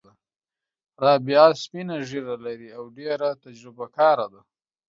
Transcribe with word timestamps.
رابعه 1.03 1.47
سپینه 1.63 1.95
ږیره 2.07 2.35
لري 2.45 2.69
او 2.77 2.83
ډېره 2.97 3.29
تجربه 3.43 3.85
کاره 3.97 4.27
ده. 4.33 4.41